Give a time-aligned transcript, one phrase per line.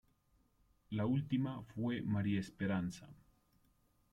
[0.89, 3.07] La última fue María Esperanza.